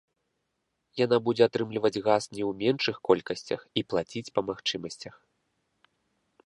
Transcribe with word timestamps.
Яна 1.05 1.17
будзе 1.27 1.43
атрымліваць 1.49 2.01
газ 2.07 2.23
не 2.35 2.43
ў 2.49 2.51
меншых 2.63 2.95
колькасцях 3.09 3.61
і 3.81 3.83
плаціць 3.93 4.27
па 4.39 4.47
магчымасцях. 4.51 5.15